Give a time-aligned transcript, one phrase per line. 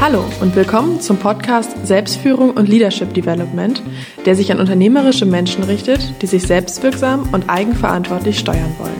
[0.00, 3.82] Hallo und willkommen zum Podcast Selbstführung und Leadership Development,
[4.24, 8.98] der sich an unternehmerische Menschen richtet, die sich selbstwirksam und eigenverantwortlich steuern wollen.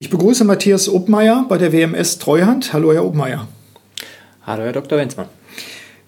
[0.00, 2.72] Ich begrüße Matthias Obmeier bei der WMS Treuhand.
[2.72, 3.46] Hallo, Herr Obmeier.
[4.44, 4.98] Hallo, Herr Dr.
[4.98, 5.28] Wenzmann.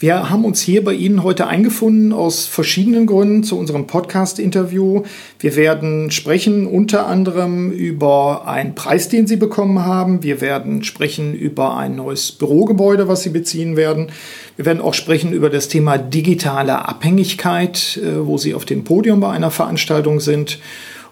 [0.02, 5.02] Wir haben uns hier bei Ihnen heute eingefunden aus verschiedenen Gründen zu unserem Podcast-Interview.
[5.38, 10.22] Wir werden sprechen unter anderem über einen Preis, den Sie bekommen haben.
[10.22, 14.10] Wir werden sprechen über ein neues Bürogebäude, was Sie beziehen werden.
[14.56, 19.20] Wir werden auch sprechen über das Thema digitale Abhängigkeit, äh, wo Sie auf dem Podium
[19.20, 20.60] bei einer Veranstaltung sind.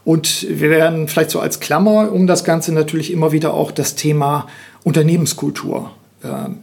[0.06, 3.96] Und wir werden vielleicht so als Klammer um das Ganze natürlich immer wieder auch das
[3.96, 4.46] Thema
[4.82, 5.90] Unternehmenskultur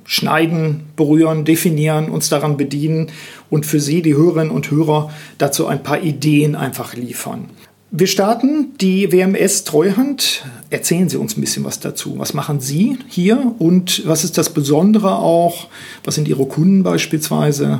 [0.06, 3.08] schneiden, berühren, definieren, uns daran bedienen
[3.50, 7.50] und für Sie, die Hörerinnen und Hörer, dazu ein paar Ideen einfach liefern.
[7.92, 10.44] Wir starten die WMS Treuhand.
[10.70, 12.16] Erzählen Sie uns ein bisschen was dazu.
[12.18, 15.68] Was machen Sie hier und was ist das Besondere auch?
[16.04, 17.80] Was sind Ihre Kunden beispielsweise?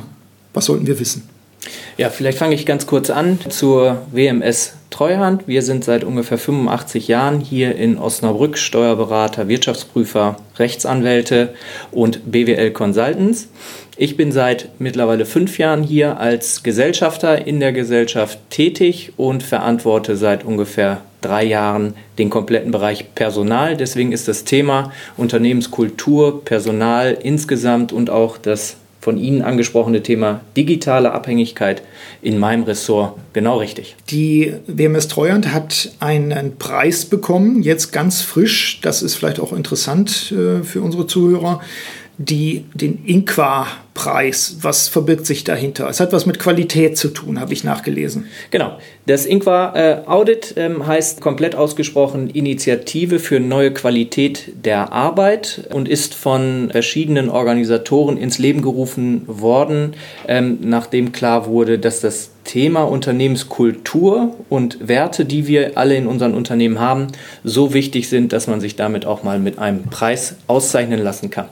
[0.54, 1.35] Was sollten wir wissen?
[1.96, 5.46] Ja, vielleicht fange ich ganz kurz an zur WMS Treuhand.
[5.46, 11.54] Wir sind seit ungefähr 85 Jahren hier in Osnabrück Steuerberater, Wirtschaftsprüfer, Rechtsanwälte
[11.90, 13.48] und BWL Consultants.
[13.98, 20.16] Ich bin seit mittlerweile fünf Jahren hier als Gesellschafter in der Gesellschaft tätig und verantworte
[20.16, 23.76] seit ungefähr drei Jahren den kompletten Bereich Personal.
[23.76, 31.12] Deswegen ist das Thema Unternehmenskultur, Personal insgesamt und auch das von Ihnen angesprochene Thema digitale
[31.12, 31.82] Abhängigkeit
[32.22, 33.94] in meinem Ressort genau richtig.
[34.10, 38.80] Die WMS Treuhand hat einen Preis bekommen, jetzt ganz frisch.
[38.82, 41.60] Das ist vielleicht auch interessant äh, für unsere Zuhörer.
[42.18, 44.58] Die, den Inqua Preis?
[44.60, 45.88] Was verbirgt sich dahinter?
[45.88, 48.26] Es hat was mit Qualität zu tun, habe ich nachgelesen.
[48.50, 48.78] Genau.
[49.06, 56.14] Das Inqua äh, Audit heißt komplett ausgesprochen Initiative für neue Qualität der Arbeit und ist
[56.14, 59.94] von verschiedenen Organisatoren ins Leben gerufen worden,
[60.28, 66.34] ähm, nachdem klar wurde, dass das Thema Unternehmenskultur und Werte, die wir alle in unseren
[66.34, 67.08] Unternehmen haben,
[67.44, 71.46] so wichtig sind, dass man sich damit auch mal mit einem Preis auszeichnen lassen kann.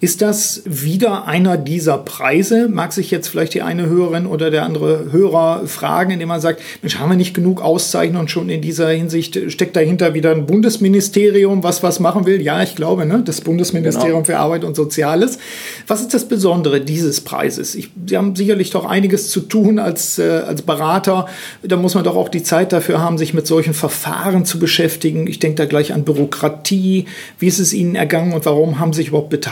[0.00, 2.68] Ist das wieder einer dieser Preise?
[2.68, 6.60] Mag sich jetzt vielleicht die eine Hörerin oder der andere Hörer fragen, indem man sagt,
[6.82, 10.46] Mensch, haben wir nicht genug Auszeichnungen und schon in dieser Hinsicht steckt dahinter wieder ein
[10.46, 12.42] Bundesministerium, was was machen will?
[12.42, 13.22] Ja, ich glaube, ne?
[13.24, 14.24] das Bundesministerium genau.
[14.24, 15.38] für Arbeit und Soziales.
[15.86, 17.76] Was ist das Besondere dieses Preises?
[17.76, 21.26] Ich, Sie haben sicherlich doch einiges zu tun als, äh, als Berater.
[21.62, 25.28] Da muss man doch auch die Zeit dafür haben, sich mit solchen Verfahren zu beschäftigen.
[25.28, 27.06] Ich denke da gleich an Bürokratie.
[27.38, 29.51] Wie ist es Ihnen ergangen und warum haben Sie sich überhaupt beteiligt?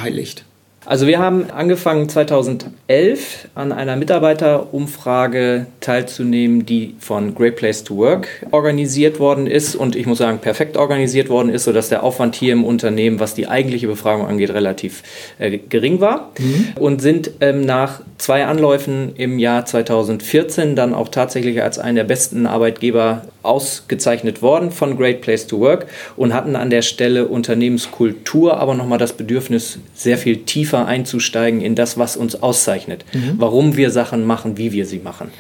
[0.86, 8.46] Also wir haben angefangen 2011 an einer Mitarbeiterumfrage teilzunehmen, die von Great Place to Work
[8.50, 9.76] organisiert worden ist.
[9.76, 13.34] Und ich muss sagen perfekt organisiert worden ist, sodass der Aufwand hier im Unternehmen, was
[13.34, 15.02] die eigentliche Befragung angeht, relativ
[15.38, 16.30] äh, gering war.
[16.38, 16.68] Mhm.
[16.76, 22.04] und sind ähm, nach zwei Anläufen im Jahr 2014 dann auch tatsächlich als einen der
[22.04, 25.86] besten Arbeitgeber ausgezeichnet worden von Great Place to Work
[26.16, 31.74] und hatten an der Stelle Unternehmenskultur, aber nochmal das Bedürfnis, sehr viel tiefer einzusteigen in
[31.74, 33.34] das, was uns auszeichnet, mhm.
[33.38, 35.30] warum wir Sachen machen, wie wir sie machen.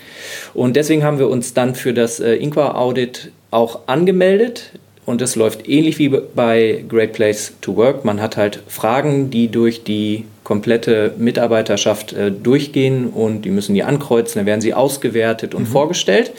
[0.54, 4.72] Und deswegen haben wir uns dann für das äh, Inqua Audit auch angemeldet.
[5.06, 8.04] Und das läuft ähnlich wie bei Great Place to Work.
[8.04, 13.84] Man hat halt Fragen, die durch die komplette Mitarbeiterschaft äh, durchgehen und die müssen die
[13.84, 15.72] ankreuzen, dann werden sie ausgewertet und mhm.
[15.72, 16.32] vorgestellt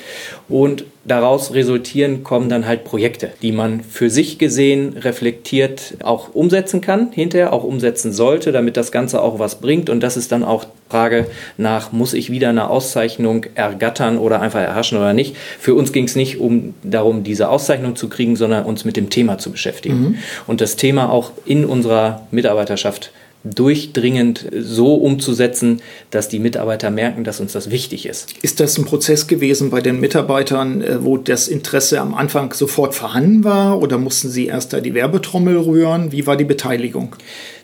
[0.50, 6.82] und daraus resultieren kommen dann halt Projekte, die man für sich gesehen reflektiert auch umsetzen
[6.82, 10.44] kann, hinterher auch umsetzen sollte, damit das Ganze auch was bringt und das ist dann
[10.44, 15.38] auch Frage nach, muss ich wieder eine Auszeichnung ergattern oder einfach erhaschen oder nicht.
[15.58, 19.10] Für uns ging es nicht um darum, diese Auszeichnung zu kriegen, sondern uns mit dem
[19.10, 20.18] Thema zu beschäftigen mhm.
[20.48, 23.14] und das Thema auch in unserer Mitarbeiterschaft
[23.44, 25.82] durchdringend so umzusetzen,
[26.12, 28.36] dass die Mitarbeiter merken, dass uns das wichtig ist.
[28.42, 32.94] Ist das ein Prozess gewesen bei den Mitarbeitern, äh, wo das Interesse am Anfang sofort
[32.94, 36.12] vorhanden war oder mussten Sie erst da die Werbetrommel rühren?
[36.12, 37.16] Wie war die Beteiligung?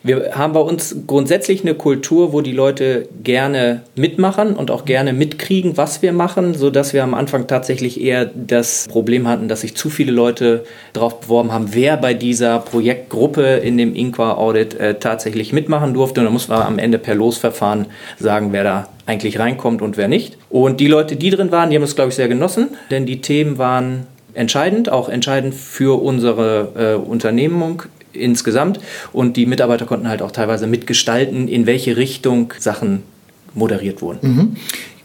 [0.03, 5.13] Wir haben bei uns grundsätzlich eine Kultur, wo die Leute gerne mitmachen und auch gerne
[5.13, 9.75] mitkriegen, was wir machen, sodass wir am Anfang tatsächlich eher das Problem hatten, dass sich
[9.75, 10.63] zu viele Leute
[10.93, 16.21] darauf beworben haben, wer bei dieser Projektgruppe in dem Inqua Audit äh, tatsächlich mitmachen durfte.
[16.21, 17.87] Und dann muss man am Ende per Losverfahren
[18.19, 20.37] sagen, wer da eigentlich reinkommt und wer nicht.
[20.49, 23.21] Und die Leute, die drin waren, die haben es, glaube ich, sehr genossen, denn die
[23.21, 27.83] Themen waren entscheidend, auch entscheidend für unsere äh, Unternehmung
[28.17, 28.79] insgesamt.
[29.13, 33.03] Und die Mitarbeiter konnten halt auch teilweise mitgestalten, in welche Richtung Sachen
[33.53, 34.19] moderiert wurden.
[34.21, 34.55] Mhm.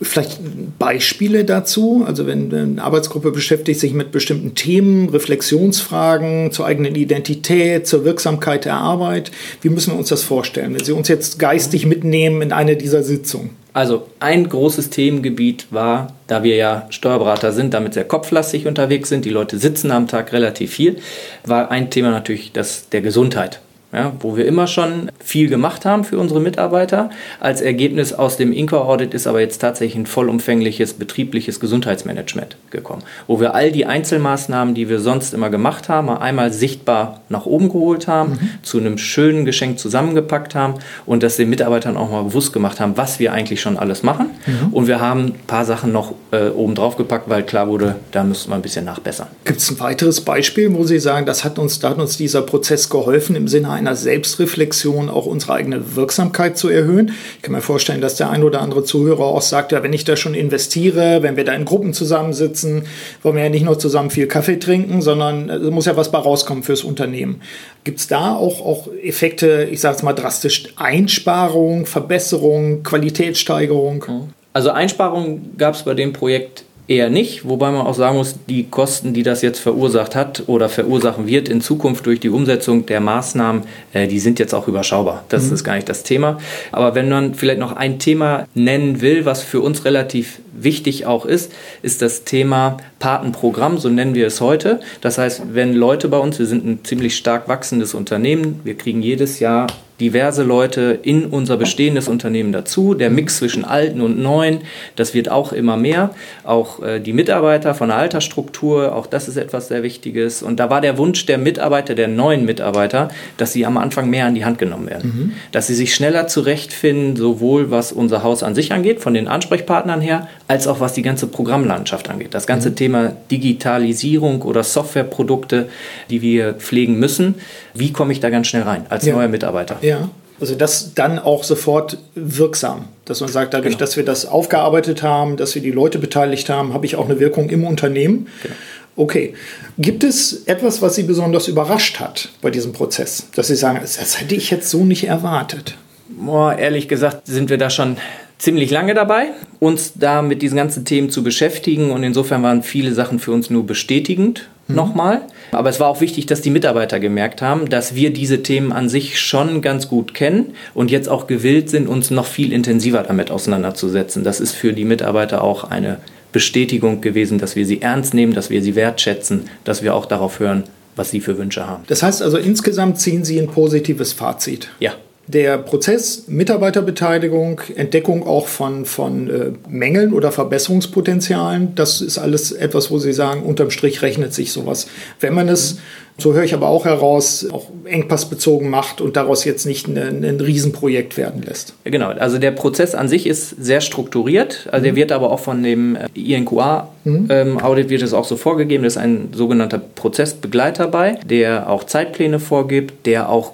[0.00, 0.40] Vielleicht
[0.78, 7.86] Beispiele dazu, also wenn eine Arbeitsgruppe beschäftigt sich mit bestimmten Themen, Reflexionsfragen zur eigenen Identität,
[7.86, 9.30] zur Wirksamkeit der Arbeit,
[9.60, 13.02] wie müssen wir uns das vorstellen, wenn Sie uns jetzt geistig mitnehmen in eine dieser
[13.02, 13.50] Sitzungen?
[13.74, 19.24] Also ein großes Themengebiet war, da wir ja Steuerberater sind, damit sehr kopflastig unterwegs sind,
[19.24, 20.98] die Leute sitzen am Tag relativ viel,
[21.44, 23.60] war ein Thema natürlich das der Gesundheit
[23.92, 27.10] ja, wo wir immer schon viel gemacht haben für unsere Mitarbeiter.
[27.40, 33.38] Als Ergebnis aus dem Inco-Audit ist aber jetzt tatsächlich ein vollumfängliches betriebliches Gesundheitsmanagement gekommen, wo
[33.38, 38.08] wir all die Einzelmaßnahmen, die wir sonst immer gemacht haben, einmal sichtbar nach oben geholt
[38.08, 38.50] haben, mhm.
[38.62, 40.74] zu einem schönen Geschenk zusammengepackt haben
[41.04, 44.30] und das den Mitarbeitern auch mal bewusst gemacht haben, was wir eigentlich schon alles machen.
[44.46, 44.72] Mhm.
[44.72, 48.24] Und wir haben ein paar Sachen noch äh, oben drauf gepackt, weil klar wurde, da
[48.24, 49.26] müssten wir ein bisschen nachbessern.
[49.44, 52.40] Gibt es ein weiteres Beispiel, wo Sie sagen, das hat uns, da hat uns dieser
[52.40, 57.12] Prozess geholfen im Sinne einer Selbstreflexion auch unsere eigene Wirksamkeit zu erhöhen.
[57.36, 60.04] Ich kann mir vorstellen, dass der ein oder andere Zuhörer auch sagt, ja, wenn ich
[60.04, 62.84] da schon investiere, wenn wir da in Gruppen zusammensitzen,
[63.22, 66.18] wollen wir ja nicht nur zusammen viel Kaffee trinken, sondern es muss ja was bei
[66.18, 67.42] rauskommen fürs Unternehmen.
[67.84, 74.04] Gibt es da auch, auch Effekte, ich sage es mal drastisch, Einsparung, Verbesserung, Qualitätssteigerung?
[74.52, 78.64] Also Einsparung gab es bei dem Projekt eher nicht, wobei man auch sagen muss, die
[78.64, 83.00] Kosten, die das jetzt verursacht hat oder verursachen wird in Zukunft durch die Umsetzung der
[83.00, 83.62] Maßnahmen,
[83.92, 85.24] äh, die sind jetzt auch überschaubar.
[85.28, 85.54] Das mhm.
[85.54, 86.38] ist gar nicht das Thema.
[86.72, 91.26] Aber wenn man vielleicht noch ein Thema nennen will, was für uns relativ wichtig auch
[91.26, 91.52] ist,
[91.82, 94.80] ist das Thema Patenprogramm, so nennen wir es heute.
[95.00, 99.02] Das heißt, wenn Leute bei uns, wir sind ein ziemlich stark wachsendes Unternehmen, wir kriegen
[99.02, 99.66] jedes Jahr
[100.02, 102.94] diverse Leute in unser bestehendes Unternehmen dazu.
[102.94, 104.62] Der Mix zwischen alten und neuen,
[104.96, 106.10] das wird auch immer mehr.
[106.42, 110.42] Auch äh, die Mitarbeiter von der Altersstruktur, auch das ist etwas sehr Wichtiges.
[110.42, 114.26] Und da war der Wunsch der Mitarbeiter, der neuen Mitarbeiter, dass sie am Anfang mehr
[114.26, 115.12] an die Hand genommen werden.
[115.14, 115.32] Mhm.
[115.52, 120.00] Dass sie sich schneller zurechtfinden, sowohl was unser Haus an sich angeht, von den Ansprechpartnern
[120.00, 122.34] her, als auch was die ganze Programmlandschaft angeht.
[122.34, 122.76] Das ganze mhm.
[122.76, 125.70] Thema Digitalisierung oder Softwareprodukte,
[126.10, 127.36] die wir pflegen müssen.
[127.72, 129.14] Wie komme ich da ganz schnell rein als ja.
[129.14, 129.78] neuer Mitarbeiter?
[129.80, 130.10] Ja.
[130.40, 133.78] Also das dann auch sofort wirksam, dass man sagt, dadurch, genau.
[133.78, 137.18] dass wir das aufgearbeitet haben, dass wir die Leute beteiligt haben, habe ich auch eine
[137.18, 138.26] Wirkung im Unternehmen.
[138.42, 138.54] Genau.
[138.94, 139.32] Okay.
[139.78, 143.28] Gibt es etwas, was Sie besonders überrascht hat bei diesem Prozess?
[143.34, 145.76] Dass Sie sagen, das hätte ich jetzt so nicht erwartet?
[146.10, 147.96] Boah, ehrlich gesagt sind wir da schon
[148.42, 149.28] ziemlich lange dabei,
[149.60, 153.50] uns da mit diesen ganzen Themen zu beschäftigen und insofern waren viele Sachen für uns
[153.50, 154.74] nur bestätigend mhm.
[154.74, 155.22] nochmal.
[155.52, 158.88] Aber es war auch wichtig, dass die Mitarbeiter gemerkt haben, dass wir diese Themen an
[158.88, 163.30] sich schon ganz gut kennen und jetzt auch gewillt sind, uns noch viel intensiver damit
[163.30, 164.24] auseinanderzusetzen.
[164.24, 165.98] Das ist für die Mitarbeiter auch eine
[166.32, 170.40] Bestätigung gewesen, dass wir sie ernst nehmen, dass wir sie wertschätzen, dass wir auch darauf
[170.40, 170.64] hören,
[170.96, 171.84] was sie für Wünsche haben.
[171.86, 174.68] Das heißt also, insgesamt ziehen Sie ein positives Fazit.
[174.80, 174.94] Ja
[175.28, 182.90] der Prozess Mitarbeiterbeteiligung, Entdeckung auch von, von äh, Mängeln oder Verbesserungspotenzialen, das ist alles etwas,
[182.90, 184.88] wo Sie sagen, unterm Strich rechnet sich sowas.
[185.20, 185.78] Wenn man es,
[186.18, 190.40] so höre ich aber auch heraus, auch engpassbezogen macht und daraus jetzt nicht ein, ein
[190.40, 191.74] Riesenprojekt werden lässt.
[191.84, 194.84] Genau, also der Prozess an sich ist sehr strukturiert, also mhm.
[194.84, 197.28] der wird aber auch von dem äh, INQA-Audit mhm.
[197.30, 202.40] ähm, wird es auch so vorgegeben, da ist ein sogenannter Prozessbegleiter bei, der auch Zeitpläne
[202.40, 203.52] vorgibt, der auch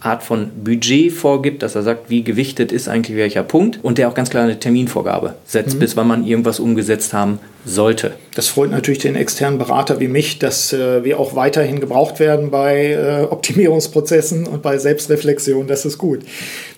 [0.00, 4.08] Art von Budget vorgibt, dass er sagt, wie gewichtet ist eigentlich welcher Punkt und der
[4.08, 5.80] auch ganz klar eine Terminvorgabe setzt, mhm.
[5.80, 8.12] bis wann man irgendwas umgesetzt haben sollte.
[8.34, 12.50] Das freut natürlich den externen Berater wie mich, dass äh, wir auch weiterhin gebraucht werden
[12.50, 15.66] bei äh, Optimierungsprozessen und bei Selbstreflexion.
[15.66, 16.20] Das ist gut.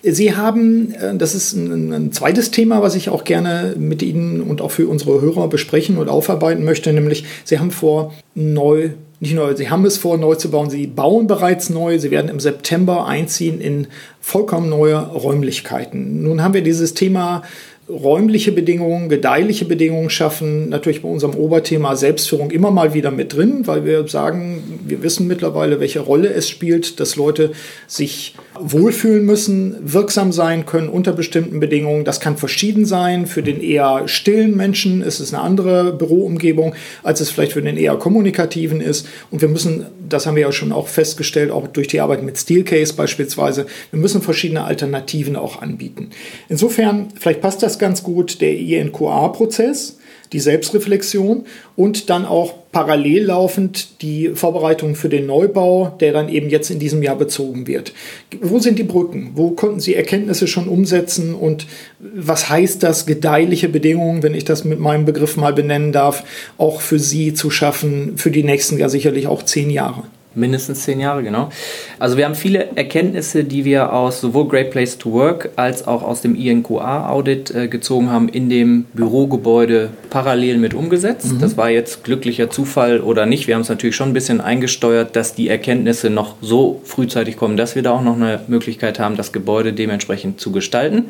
[0.02, 4.40] Sie haben, äh, das ist ein, ein, zweites Thema, was ich auch gerne mit Ihnen
[4.40, 8.90] und auch für unsere Hörer besprechen und aufarbeiten möchte, nämlich Sie haben vor, neu
[9.22, 10.68] nicht neu, sie haben es vor, neu zu bauen.
[10.68, 12.00] Sie bauen bereits neu.
[12.00, 13.86] Sie werden im September einziehen in
[14.22, 16.22] vollkommen neue Räumlichkeiten.
[16.22, 17.42] Nun haben wir dieses Thema
[17.88, 23.66] räumliche Bedingungen, gedeihliche Bedingungen schaffen, natürlich bei unserem Oberthema Selbstführung immer mal wieder mit drin,
[23.66, 27.50] weil wir sagen, wir wissen mittlerweile, welche Rolle es spielt, dass Leute
[27.88, 32.04] sich wohlfühlen müssen, wirksam sein können unter bestimmten Bedingungen.
[32.04, 33.26] Das kann verschieden sein.
[33.26, 37.76] Für den eher stillen Menschen ist es eine andere Büroumgebung, als es vielleicht für den
[37.76, 39.08] eher kommunikativen ist.
[39.30, 42.38] Und wir müssen, das haben wir ja schon auch festgestellt, auch durch die Arbeit mit
[42.38, 46.10] Steelcase beispielsweise, wir müssen verschiedene Alternativen auch anbieten.
[46.48, 49.98] Insofern, vielleicht passt das ganz gut, der INQA-Prozess
[50.32, 51.44] die Selbstreflexion
[51.76, 56.78] und dann auch parallel laufend die Vorbereitung für den Neubau, der dann eben jetzt in
[56.78, 57.92] diesem Jahr bezogen wird.
[58.40, 59.32] Wo sind die Brücken?
[59.34, 61.66] Wo konnten Sie Erkenntnisse schon umsetzen und
[62.00, 66.24] was heißt das, gedeihliche Bedingungen, wenn ich das mit meinem Begriff mal benennen darf,
[66.56, 70.04] auch für Sie zu schaffen, für die nächsten ja sicherlich auch zehn Jahre?
[70.34, 71.50] Mindestens zehn Jahre, genau.
[71.98, 76.02] Also wir haben viele Erkenntnisse, die wir aus sowohl Great Place to Work als auch
[76.02, 81.32] aus dem INQA-Audit äh, gezogen haben, in dem Bürogebäude parallel mit umgesetzt.
[81.32, 81.40] Mhm.
[81.40, 83.46] Das war jetzt glücklicher Zufall oder nicht.
[83.46, 87.56] Wir haben es natürlich schon ein bisschen eingesteuert, dass die Erkenntnisse noch so frühzeitig kommen,
[87.56, 91.06] dass wir da auch noch eine Möglichkeit haben, das Gebäude dementsprechend zu gestalten.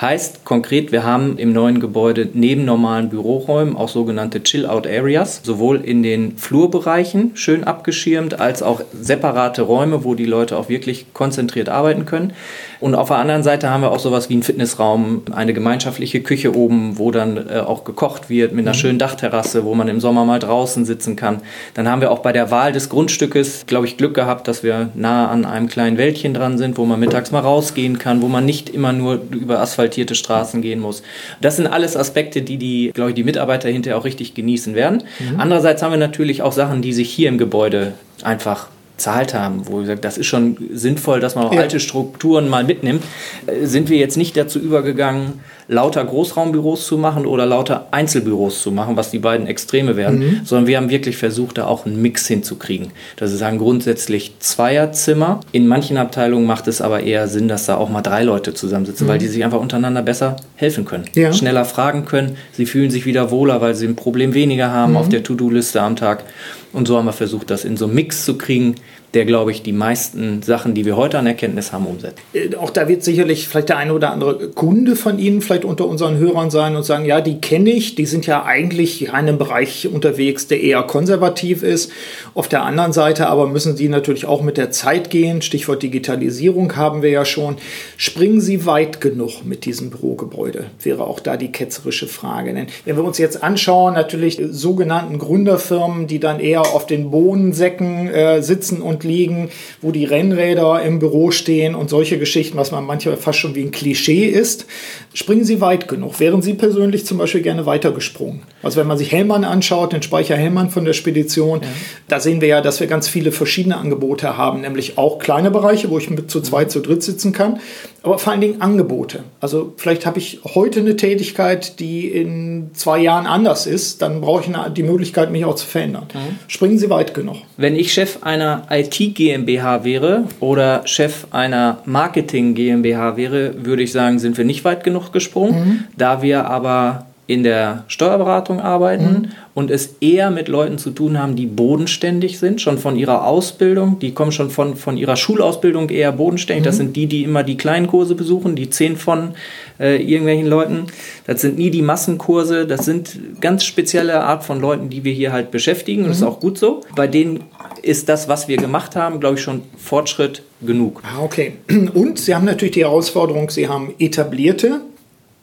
[0.00, 6.02] Heißt konkret, wir haben im neuen Gebäude neben normalen Büroräumen auch sogenannte Chill-Out-Areas, sowohl in
[6.02, 12.04] den Flurbereichen schön abgeschirmt, als auch separate Räume, wo die Leute auch wirklich konzentriert arbeiten
[12.04, 12.32] können.
[12.80, 16.54] Und auf der anderen Seite haben wir auch sowas wie einen Fitnessraum, eine gemeinschaftliche Küche
[16.54, 18.80] oben, wo dann äh, auch gekocht wird mit einer mhm.
[18.80, 21.40] schönen Dachterrasse, wo man im Sommer mal draußen sitzen kann.
[21.74, 24.90] Dann haben wir auch bei der Wahl des Grundstückes, glaube ich, Glück gehabt, dass wir
[24.94, 28.44] nahe an einem kleinen Wäldchen dran sind, wo man mittags mal rausgehen kann, wo man
[28.44, 31.02] nicht immer nur über asphaltierte Straßen gehen muss.
[31.40, 35.02] Das sind alles Aspekte, die die, glaube ich, die Mitarbeiter hinterher auch richtig genießen werden.
[35.18, 35.40] Mhm.
[35.40, 39.80] Andererseits haben wir natürlich auch Sachen, die sich hier im Gebäude einfach zahlt haben, wo
[39.80, 41.60] wir sagen, das ist schon sinnvoll, dass man auch ja.
[41.60, 43.02] alte Strukturen mal mitnimmt,
[43.46, 48.70] äh, sind wir jetzt nicht dazu übergegangen, lauter Großraumbüros zu machen oder lauter Einzelbüros zu
[48.70, 50.40] machen, was die beiden Extreme werden, mhm.
[50.44, 52.92] sondern wir haben wirklich versucht, da auch einen Mix hinzukriegen.
[53.16, 55.40] Das ist sagen grundsätzlich Zweierzimmer.
[55.52, 59.06] In manchen Abteilungen macht es aber eher Sinn, dass da auch mal drei Leute zusammensitzen,
[59.06, 59.10] mhm.
[59.10, 61.32] weil die sich einfach untereinander besser helfen können, ja.
[61.32, 62.36] schneller fragen können.
[62.52, 64.98] Sie fühlen sich wieder wohler, weil sie ein Problem weniger haben mhm.
[64.98, 66.24] auf der To-Do-Liste am Tag.
[66.72, 68.74] Und so haben wir versucht, das in so einen Mix zu kriegen,
[69.14, 72.18] der, glaube ich, die meisten Sachen, die wir heute an Erkenntnis haben, umsetzt.
[72.32, 75.86] Äh, auch da wird sicherlich vielleicht der eine oder andere Kunde von Ihnen vielleicht unter
[75.86, 79.38] unseren Hörern sein und sagen, ja, die kenne ich, die sind ja eigentlich in einem
[79.38, 81.90] Bereich unterwegs, der eher konservativ ist.
[82.34, 85.40] Auf der anderen Seite aber müssen Sie natürlich auch mit der Zeit gehen.
[85.42, 87.56] Stichwort Digitalisierung haben wir ja schon.
[87.96, 90.66] Springen Sie weit genug mit diesem Bürogebäude?
[90.82, 92.52] Wäre auch da die ketzerische Frage.
[92.52, 98.08] Denn wenn wir uns jetzt anschauen, natürlich sogenannten Gründerfirmen, die dann eher auf den Bohnensäcken
[98.08, 99.50] äh, sitzen und liegen,
[99.82, 103.62] wo die Rennräder im Büro stehen und solche Geschichten, was man manchmal fast schon wie
[103.62, 104.66] ein Klischee ist.
[105.14, 106.20] Springen Sie weit genug?
[106.20, 108.42] Wären Sie persönlich zum Beispiel gerne weitergesprungen?
[108.62, 111.68] Also wenn man sich Hellmann anschaut, den Speicher Hellmann von der Spedition, ja.
[112.08, 115.90] da sehen wir ja, dass wir ganz viele verschiedene Angebote haben, nämlich auch kleine Bereiche,
[115.90, 117.60] wo ich mit zu zweit, zu dritt sitzen kann,
[118.06, 119.24] aber vor allen Dingen Angebote.
[119.40, 124.42] Also vielleicht habe ich heute eine Tätigkeit, die in zwei Jahren anders ist, dann brauche
[124.42, 126.06] ich eine, die Möglichkeit, mich auch zu verändern.
[126.14, 126.38] Mhm.
[126.46, 127.36] Springen Sie weit genug.
[127.56, 133.90] Wenn ich Chef einer IT GmbH wäre oder Chef einer Marketing GmbH wäre, würde ich
[133.90, 135.54] sagen, sind wir nicht weit genug gesprungen.
[135.54, 135.84] Mhm.
[135.96, 139.28] Da wir aber in der Steuerberatung arbeiten mhm.
[139.54, 143.98] und es eher mit Leuten zu tun haben, die bodenständig sind, schon von ihrer Ausbildung,
[143.98, 146.62] die kommen schon von, von ihrer Schulausbildung eher bodenständig.
[146.62, 146.66] Mhm.
[146.66, 149.34] Das sind die, die immer die kleinen Kurse besuchen, die zehn von
[149.80, 150.86] äh, irgendwelchen Leuten.
[151.26, 155.32] Das sind nie die Massenkurse, das sind ganz spezielle Art von Leuten, die wir hier
[155.32, 156.28] halt beschäftigen und das ist mhm.
[156.28, 156.82] auch gut so.
[156.94, 157.42] Bei denen
[157.82, 161.02] ist das, was wir gemacht haben, glaube ich, schon Fortschritt genug.
[161.04, 161.54] Ah, okay.
[161.94, 164.82] Und Sie haben natürlich die Herausforderung, Sie haben etablierte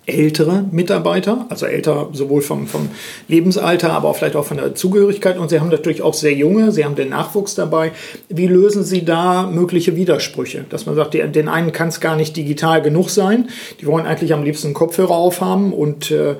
[0.05, 2.89] ältere Mitarbeiter, also älter sowohl vom, vom
[3.27, 5.37] Lebensalter, aber auch vielleicht auch von der Zugehörigkeit.
[5.37, 7.91] Und Sie haben natürlich auch sehr junge, Sie haben den Nachwuchs dabei.
[8.27, 10.65] Wie lösen Sie da mögliche Widersprüche?
[10.69, 13.49] Dass man sagt, den einen kann es gar nicht digital genug sein.
[13.79, 16.35] Die wollen eigentlich am liebsten Kopfhörer aufhaben und äh,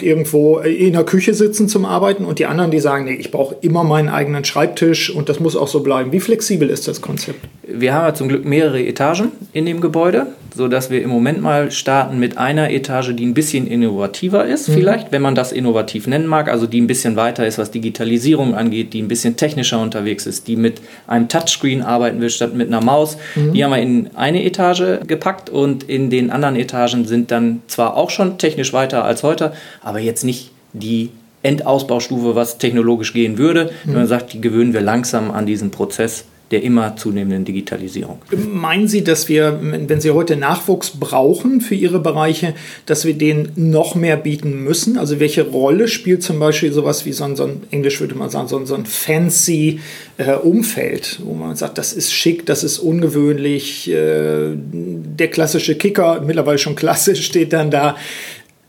[0.00, 2.24] irgendwo in der Küche sitzen zum Arbeiten.
[2.24, 5.54] Und die anderen, die sagen, nee, ich brauche immer meinen eigenen Schreibtisch und das muss
[5.54, 6.10] auch so bleiben.
[6.10, 7.40] Wie flexibel ist das Konzept?
[7.62, 11.40] Wir haben ja zum Glück mehrere Etagen in dem Gebäude so dass wir im Moment
[11.40, 14.74] mal starten mit einer Etage, die ein bisschen innovativer ist, mhm.
[14.74, 18.54] vielleicht, wenn man das innovativ nennen mag, also die ein bisschen weiter ist, was Digitalisierung
[18.54, 22.68] angeht, die ein bisschen technischer unterwegs ist, die mit einem Touchscreen arbeiten will statt mit
[22.68, 23.16] einer Maus.
[23.34, 23.52] Mhm.
[23.52, 27.96] Die haben wir in eine Etage gepackt und in den anderen Etagen sind dann zwar
[27.96, 31.10] auch schon technisch weiter als heute, aber jetzt nicht die
[31.42, 33.64] Endausbaustufe, was technologisch gehen würde.
[33.64, 33.88] Mhm.
[33.88, 38.20] Wenn man sagt, die gewöhnen wir langsam an diesen Prozess der immer zunehmenden Digitalisierung.
[38.52, 42.54] Meinen Sie, dass wir, wenn Sie heute Nachwuchs brauchen für Ihre Bereiche,
[42.86, 44.98] dass wir den noch mehr bieten müssen?
[44.98, 48.30] Also welche Rolle spielt zum Beispiel sowas wie so ein, so ein Englisch würde man
[48.30, 49.80] sagen, so ein, so ein fancy
[50.18, 56.20] äh, Umfeld, wo man sagt, das ist schick, das ist ungewöhnlich, äh, der klassische Kicker,
[56.20, 57.96] mittlerweile schon klassisch, steht dann da.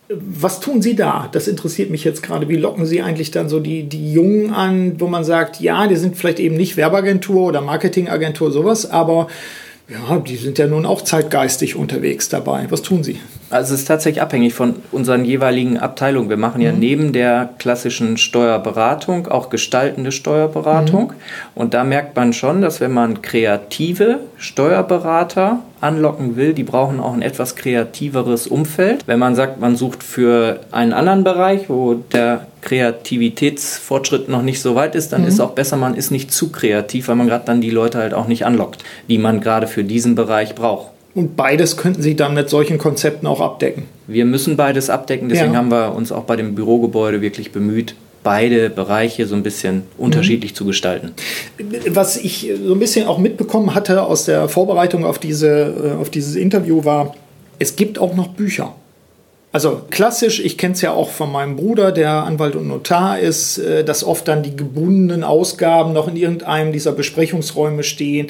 [0.09, 1.29] Was tun Sie da?
[1.31, 2.47] Das interessiert mich jetzt gerade.
[2.47, 5.95] Wie locken Sie eigentlich dann so die, die Jungen an, wo man sagt, ja, die
[5.95, 9.27] sind vielleicht eben nicht Werbeagentur oder Marketingagentur, sowas, aber
[9.87, 12.67] ja, die sind ja nun auch zeitgeistig unterwegs dabei.
[12.69, 13.19] Was tun Sie?
[13.49, 16.29] Also es ist tatsächlich abhängig von unseren jeweiligen Abteilungen.
[16.29, 16.79] Wir machen ja mhm.
[16.79, 21.09] neben der klassischen Steuerberatung auch gestaltende Steuerberatung.
[21.09, 21.13] Mhm.
[21.53, 27.13] Und da merkt man schon, dass wenn man kreative Steuerberater anlocken will, die brauchen auch
[27.13, 29.07] ein etwas kreativeres Umfeld.
[29.07, 34.73] Wenn man sagt, man sucht für einen anderen Bereich, wo der Kreativitätsfortschritt noch nicht so
[34.73, 35.27] weit ist, dann mhm.
[35.27, 38.15] ist auch besser, man ist nicht zu kreativ, weil man gerade dann die Leute halt
[38.15, 40.94] auch nicht anlockt, die man gerade für diesen Bereich braucht.
[41.15, 43.83] Und beides könnten Sie dann mit solchen Konzepten auch abdecken.
[44.05, 45.59] Wir müssen beides abdecken, deswegen ja.
[45.59, 50.51] haben wir uns auch bei dem Bürogebäude wirklich bemüht, beide Bereiche so ein bisschen unterschiedlich
[50.51, 50.55] mhm.
[50.55, 51.13] zu gestalten.
[51.87, 56.09] Was ich so ein bisschen auch mitbekommen hatte aus der Vorbereitung auf, diese, äh, auf
[56.09, 57.15] dieses Interview war,
[57.59, 58.75] es gibt auch noch Bücher.
[59.55, 63.57] Also klassisch, ich kenne es ja auch von meinem Bruder, der Anwalt und Notar ist,
[63.57, 68.27] äh, dass oft dann die gebundenen Ausgaben noch in irgendeinem dieser Besprechungsräume stehen.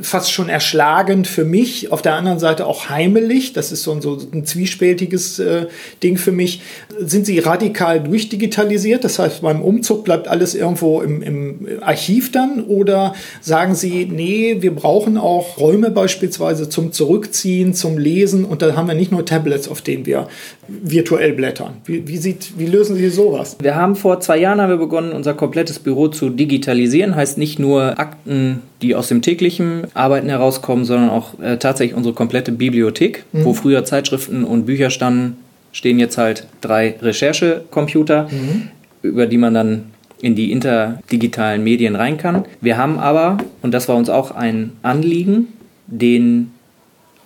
[0.00, 4.00] Fast schon erschlagend für mich, auf der anderen Seite auch heimelig, das ist so ein,
[4.00, 5.66] so ein zwiespältiges äh,
[6.02, 6.62] Ding für mich.
[7.00, 9.04] Sind sie radikal durchdigitalisiert?
[9.04, 12.64] Das heißt, beim Umzug bleibt alles irgendwo im, im Archiv dann?
[12.64, 18.76] Oder sagen sie, nee, wir brauchen auch Räume beispielsweise zum Zurückziehen, zum Lesen und da
[18.76, 20.28] haben wir nicht nur Tablets, auf denen wir
[20.68, 21.74] virtuell blättern.
[21.84, 23.56] Wie, wie, sieht, wie lösen Sie sowas?
[23.60, 27.14] Wir haben vor zwei Jahren haben wir begonnen, unser komplettes Büro zu digitalisieren.
[27.16, 32.14] Heißt nicht nur Akten, die aus dem täglichen Arbeiten herauskommen, sondern auch äh, tatsächlich unsere
[32.14, 33.44] komplette Bibliothek, mhm.
[33.44, 35.36] wo früher Zeitschriften und Bücher standen,
[35.74, 38.68] stehen jetzt halt drei Recherchecomputer, mhm.
[39.02, 39.82] über die man dann
[40.22, 42.46] in die interdigitalen Medien rein kann.
[42.62, 45.48] Wir haben aber, und das war uns auch ein Anliegen,
[45.86, 46.52] den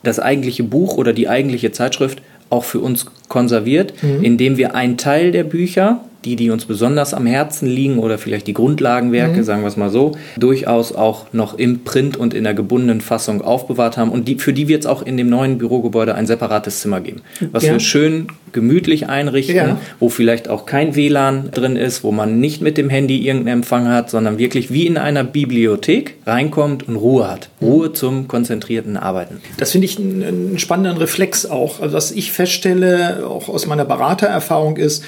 [0.03, 4.25] das eigentliche Buch oder die eigentliche Zeitschrift auch für uns konserviert, mhm.
[4.25, 8.47] indem wir einen Teil der Bücher die, die uns besonders am Herzen liegen oder vielleicht
[8.47, 9.45] die Grundlagenwerke, mhm.
[9.45, 13.43] sagen wir es mal so, durchaus auch noch im Print und in der gebundenen Fassung
[13.43, 16.81] aufbewahrt haben und die, für die wird es auch in dem neuen Bürogebäude ein separates
[16.81, 17.23] Zimmer geben,
[17.53, 17.73] was ja.
[17.73, 19.81] wir schön gemütlich einrichten, ja.
[20.01, 23.89] wo vielleicht auch kein WLAN drin ist, wo man nicht mit dem Handy irgendeinen Empfang
[23.89, 27.51] hat, sondern wirklich wie in einer Bibliothek reinkommt und Ruhe hat.
[27.61, 29.41] Ruhe zum konzentrierten Arbeiten.
[29.59, 31.81] Das finde ich einen, einen spannenden Reflex auch.
[31.81, 35.05] Also was ich feststelle, auch aus meiner Beratererfahrung ist,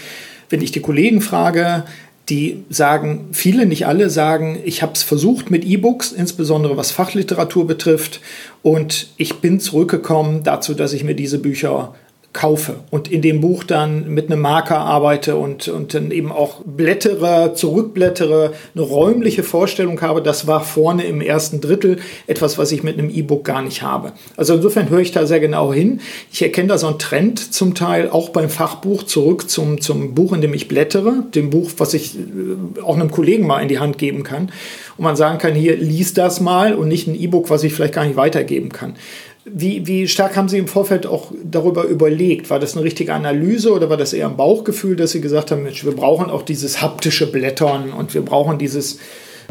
[0.51, 1.85] wenn ich die Kollegen frage,
[2.29, 7.67] die sagen, viele, nicht alle sagen, ich habe es versucht mit E-Books, insbesondere was Fachliteratur
[7.67, 8.21] betrifft,
[8.63, 11.95] und ich bin zurückgekommen dazu, dass ich mir diese Bücher
[12.33, 16.61] kaufe und in dem Buch dann mit einem Marker arbeite und, und dann eben auch
[16.65, 22.85] blättere, zurückblättere, eine räumliche Vorstellung habe, das war vorne im ersten Drittel etwas, was ich
[22.85, 24.13] mit einem E-Book gar nicht habe.
[24.37, 26.01] Also insofern höre ich da sehr genau hin.
[26.31, 30.33] Ich erkenne da so einen Trend zum Teil auch beim Fachbuch zurück zum, zum Buch,
[30.33, 33.81] in dem ich blättere, dem Buch, was ich äh, auch einem Kollegen mal in die
[33.81, 34.53] Hand geben kann
[34.97, 37.95] und man sagen kann, hier lies das mal und nicht ein E-Book, was ich vielleicht
[37.95, 38.95] gar nicht weitergeben kann.
[39.45, 42.51] Wie, wie stark haben Sie im Vorfeld auch darüber überlegt?
[42.51, 45.63] War das eine richtige Analyse oder war das eher ein Bauchgefühl, dass Sie gesagt haben,
[45.63, 48.99] Mensch, wir brauchen auch dieses haptische Blättern und wir brauchen dieses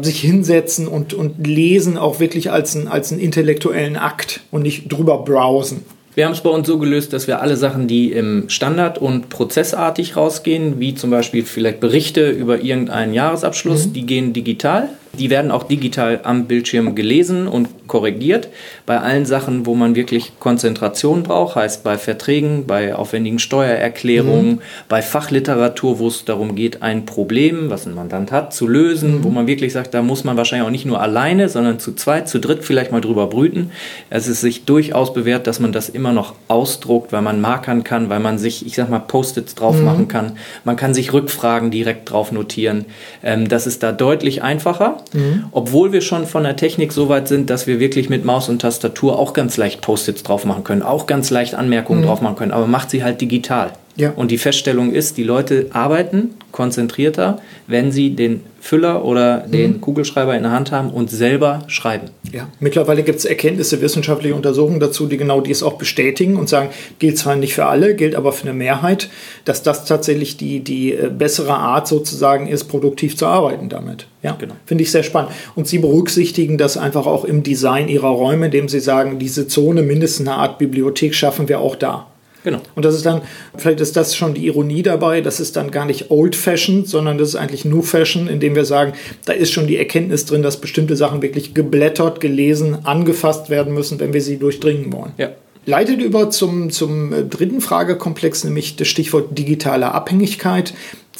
[0.00, 4.90] sich hinsetzen und, und lesen auch wirklich als, ein, als einen intellektuellen Akt und nicht
[4.90, 5.84] drüber browsen?
[6.14, 9.28] Wir haben es bei uns so gelöst, dass wir alle Sachen, die im Standard- und
[9.28, 13.92] prozessartig rausgehen, wie zum Beispiel vielleicht Berichte über irgendeinen Jahresabschluss, mhm.
[13.92, 14.88] die gehen digital.
[15.18, 18.48] Die werden auch digital am Bildschirm gelesen und korrigiert.
[18.86, 24.60] Bei allen Sachen, wo man wirklich Konzentration braucht, heißt bei Verträgen, bei aufwendigen Steuererklärungen, mhm.
[24.88, 29.24] bei Fachliteratur, wo es darum geht, ein Problem, was ein Mandant hat, zu lösen, mhm.
[29.24, 32.28] wo man wirklich sagt, da muss man wahrscheinlich auch nicht nur alleine, sondern zu zweit,
[32.28, 33.72] zu dritt vielleicht mal drüber brüten.
[34.10, 38.08] Es ist sich durchaus bewährt, dass man das immer noch ausdruckt, weil man markern kann,
[38.10, 39.84] weil man sich, ich sag mal, Post-its drauf mhm.
[39.84, 40.36] machen kann.
[40.64, 42.84] Man kann sich Rückfragen direkt drauf notieren.
[43.24, 44.99] Ähm, das ist da deutlich einfacher.
[45.12, 45.44] Mhm.
[45.52, 48.60] Obwohl wir schon von der Technik so weit sind, dass wir wirklich mit Maus und
[48.60, 52.06] Tastatur auch ganz leicht Post-its drauf machen können, auch ganz leicht Anmerkungen mhm.
[52.06, 53.72] drauf machen können, aber macht sie halt digital.
[54.00, 54.12] Ja.
[54.16, 59.80] Und die Feststellung ist, die Leute arbeiten konzentrierter, wenn sie den Füller oder den mhm.
[59.80, 62.10] Kugelschreiber in der Hand haben und selber schreiben.
[62.32, 66.70] Ja, mittlerweile gibt es Erkenntnisse, wissenschaftliche Untersuchungen dazu, die genau dies auch bestätigen und sagen,
[66.98, 69.08] gilt zwar nicht für alle, gilt aber für eine Mehrheit,
[69.44, 74.06] dass das tatsächlich die, die äh, bessere Art sozusagen ist, produktiv zu arbeiten damit.
[74.22, 74.54] Ja, genau.
[74.66, 75.32] finde ich sehr spannend.
[75.54, 79.82] Und Sie berücksichtigen das einfach auch im Design Ihrer Räume, indem Sie sagen, diese Zone,
[79.82, 82.06] mindestens eine Art Bibliothek schaffen wir auch da.
[82.44, 82.60] Genau.
[82.74, 83.22] Und das ist dann,
[83.56, 87.30] vielleicht ist das schon die Ironie dabei, das ist dann gar nicht old-fashioned, sondern das
[87.30, 88.92] ist eigentlich new fashion, indem wir sagen,
[89.26, 94.00] da ist schon die Erkenntnis drin, dass bestimmte Sachen wirklich geblättert, gelesen, angefasst werden müssen,
[94.00, 95.12] wenn wir sie durchdringen wollen.
[95.18, 95.30] Ja.
[95.66, 100.72] Leitet über zum, zum dritten Fragekomplex, nämlich das Stichwort digitale Abhängigkeit.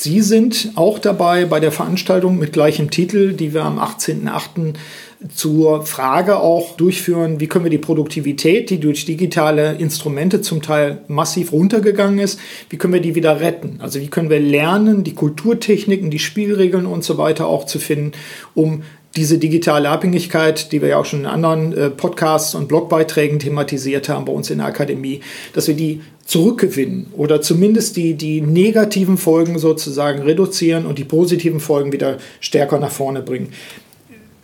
[0.02, 4.72] Sie sind auch dabei bei der Veranstaltung mit gleichem Titel, die wir am 18.08
[5.28, 11.02] zur Frage auch durchführen, wie können wir die Produktivität, die durch digitale Instrumente zum Teil
[11.08, 13.80] massiv runtergegangen ist, wie können wir die wieder retten?
[13.82, 18.12] Also wie können wir lernen, die Kulturtechniken, die Spielregeln und so weiter auch zu finden,
[18.54, 18.84] um
[19.16, 24.08] diese digitale Abhängigkeit, die wir ja auch schon in anderen äh, Podcasts und Blogbeiträgen thematisiert
[24.08, 25.20] haben bei uns in der Akademie,
[25.52, 26.00] dass wir die
[26.30, 32.78] zurückgewinnen oder zumindest die, die negativen Folgen sozusagen reduzieren und die positiven Folgen wieder stärker
[32.78, 33.52] nach vorne bringen.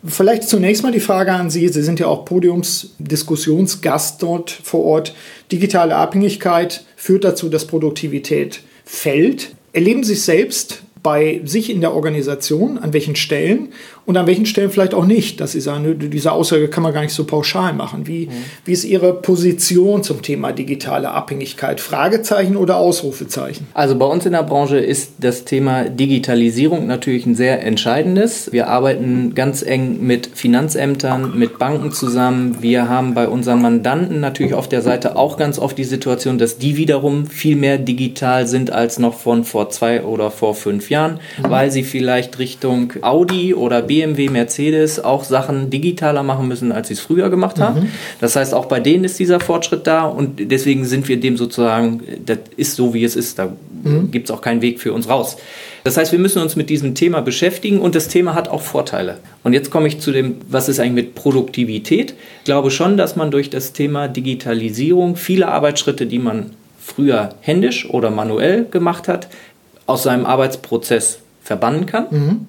[0.05, 1.69] Vielleicht zunächst mal die Frage an Sie.
[1.69, 5.15] Sie sind ja auch Podiumsdiskussionsgast dort vor Ort.
[5.53, 9.55] Digitale Abhängigkeit führt dazu, dass Produktivität fällt.
[9.73, 13.69] Erleben Sie es selbst bei sich in der Organisation, an welchen Stellen
[14.07, 17.03] und an welchen Stellen vielleicht auch nicht, dass Sie sagen, diese Aussage kann man gar
[17.03, 18.07] nicht so pauschal machen.
[18.07, 18.33] Wie, mhm.
[18.65, 21.81] wie ist Ihre Position zum Thema digitale Abhängigkeit?
[21.81, 23.67] Fragezeichen oder Ausrufezeichen?
[23.75, 28.53] Also bei uns in der Branche ist das Thema Digitalisierung natürlich ein sehr entscheidendes.
[28.53, 32.59] Wir arbeiten ganz eng mit Finanzämtern, mit Banken zusammen.
[32.61, 36.59] Wir haben bei unseren Mandanten natürlich auf der Seite auch ganz oft die Situation, dass
[36.59, 41.19] die wiederum viel mehr digital sind als noch von vor zwei oder vor fünf Jahren.
[41.39, 41.51] Mhm.
[41.51, 46.95] weil sie vielleicht Richtung Audi oder BMW, Mercedes auch Sachen digitaler machen müssen, als sie
[46.95, 47.81] es früher gemacht haben.
[47.81, 47.89] Mhm.
[48.21, 52.03] Das heißt, auch bei denen ist dieser Fortschritt da und deswegen sind wir dem sozusagen,
[52.25, 53.39] das ist so, wie es ist.
[53.39, 53.53] Da
[53.85, 54.11] mhm.
[54.11, 55.37] gibt es auch keinen Weg für uns raus.
[55.85, 59.19] Das heißt, wir müssen uns mit diesem Thema beschäftigen und das Thema hat auch Vorteile.
[59.45, 62.15] Und jetzt komme ich zu dem, was ist eigentlich mit Produktivität?
[62.39, 67.89] Ich glaube schon, dass man durch das Thema Digitalisierung viele Arbeitsschritte, die man früher händisch
[67.89, 69.29] oder manuell gemacht hat,
[69.87, 72.07] aus seinem Arbeitsprozess verbannen kann.
[72.11, 72.49] Mhm.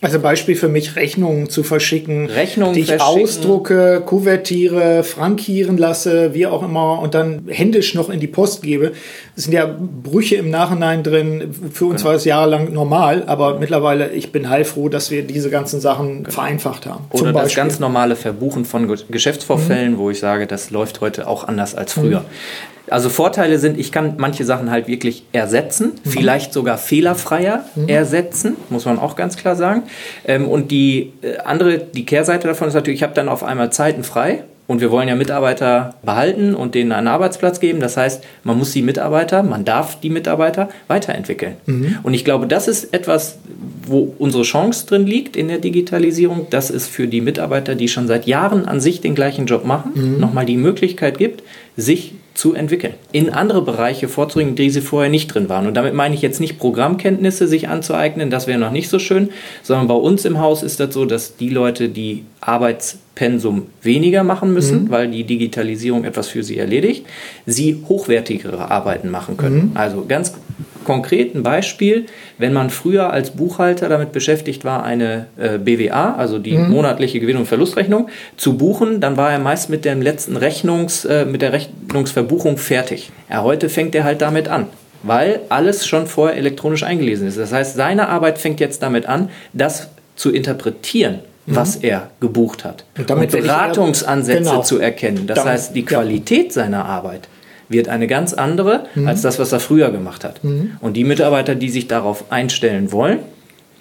[0.00, 6.46] Also Beispiel für mich, Rechnungen zu verschicken, Rechnungen die ich ausdrucke, kuvertiere, frankieren lasse, wie
[6.46, 8.92] auch immer, und dann händisch noch in die Post gebe.
[9.36, 11.52] Es sind ja Brüche im Nachhinein drin.
[11.72, 12.10] Für uns genau.
[12.10, 16.30] war es jahrelang normal, aber mittlerweile, ich bin heilfroh, dass wir diese ganzen Sachen genau.
[16.30, 17.06] vereinfacht haben.
[17.10, 19.98] Oder das ganz normale Verbuchen von Geschäftsvorfällen, mhm.
[19.98, 22.20] wo ich sage, das läuft heute auch anders als früher.
[22.20, 22.77] Mhm.
[22.90, 26.10] Also Vorteile sind, ich kann manche Sachen halt wirklich ersetzen, mhm.
[26.10, 27.88] vielleicht sogar fehlerfreier mhm.
[27.88, 29.82] ersetzen, muss man auch ganz klar sagen.
[30.26, 33.70] Ähm, und die äh, andere, die Kehrseite davon ist natürlich, ich habe dann auf einmal
[33.70, 37.80] Zeiten frei und wir wollen ja Mitarbeiter behalten und denen einen Arbeitsplatz geben.
[37.80, 41.56] Das heißt, man muss die Mitarbeiter, man darf die Mitarbeiter weiterentwickeln.
[41.64, 41.98] Mhm.
[42.02, 43.38] Und ich glaube, das ist etwas,
[43.86, 46.48] wo unsere Chance drin liegt in der Digitalisierung.
[46.50, 49.92] Das ist für die Mitarbeiter, die schon seit Jahren an sich den gleichen Job machen,
[49.94, 50.20] mhm.
[50.20, 51.42] nochmal die Möglichkeit gibt,
[51.78, 55.68] sich zu entwickeln, in andere Bereiche vorzudringen, die sie vorher nicht drin waren.
[55.68, 59.30] Und damit meine ich jetzt nicht Programmkenntnisse sich anzueignen, das wäre noch nicht so schön,
[59.62, 64.52] sondern bei uns im Haus ist das so, dass die Leute, die Arbeitspensum weniger machen
[64.52, 64.90] müssen, mhm.
[64.90, 67.06] weil die Digitalisierung etwas für sie erledigt,
[67.46, 69.70] sie hochwertigere Arbeiten machen können.
[69.70, 69.70] Mhm.
[69.74, 70.34] Also ganz
[70.88, 72.06] konkret ein Beispiel,
[72.38, 76.70] wenn man früher als Buchhalter damit beschäftigt war, eine äh, BWA, also die mhm.
[76.70, 81.26] monatliche Gewinn- und Verlustrechnung, zu buchen, dann war er meist mit, dem letzten Rechnungs, äh,
[81.26, 83.10] mit der Rechnungsverbuchung fertig.
[83.28, 84.66] Ja, heute fängt er halt damit an
[85.04, 87.38] weil alles schon vorher elektronisch eingelesen ist.
[87.38, 91.54] Das heißt, seine Arbeit fängt jetzt damit an, das zu interpretieren, mhm.
[91.54, 92.84] was er gebucht hat.
[92.98, 94.62] Und, damit und Beratungsansätze genau.
[94.62, 95.28] zu erkennen.
[95.28, 96.50] Das damit, heißt, die Qualität ja.
[96.50, 97.28] seiner Arbeit
[97.68, 99.08] wird eine ganz andere mhm.
[99.08, 100.42] als das, was er früher gemacht hat.
[100.42, 100.72] Mhm.
[100.80, 103.20] Und die Mitarbeiter, die sich darauf einstellen wollen